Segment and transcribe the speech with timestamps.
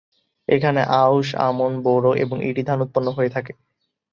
[0.49, 3.53] এখানে আউশ, আমন, বোরো এবং ইরি ধান উৎপন্ন হয়ে থাকে।